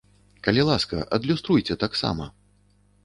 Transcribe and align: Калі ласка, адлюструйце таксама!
Калі 0.47 0.61
ласка, 0.69 1.03
адлюструйце 1.17 1.79
таксама! 1.85 2.29